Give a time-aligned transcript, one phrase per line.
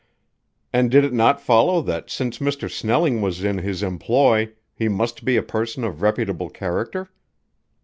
[0.73, 2.67] And did it not follow that since Mr.
[2.67, 7.11] Snelling was in his employ he must be a person of reputable character?